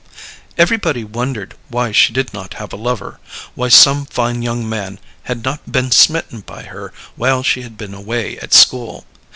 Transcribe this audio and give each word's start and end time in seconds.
Everybody 0.57 1.03
wondered 1.03 1.53
why 1.69 1.91
she 1.91 2.11
did 2.11 2.33
not 2.33 2.55
have 2.55 2.73
a 2.73 2.75
lover, 2.75 3.19
why 3.53 3.69
some 3.69 4.07
fine 4.07 4.41
young 4.41 4.67
man 4.67 4.97
had 5.25 5.43
not 5.43 5.71
been 5.71 5.91
smitten 5.91 6.39
by 6.39 6.63
her 6.63 6.91
while 7.15 7.43
she 7.43 7.61
had 7.61 7.77
been 7.77 7.93
away 7.93 8.39
at 8.39 8.51
school. 8.51 9.05